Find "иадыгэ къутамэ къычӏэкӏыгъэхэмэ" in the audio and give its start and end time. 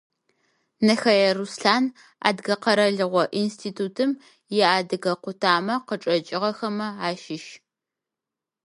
4.57-6.87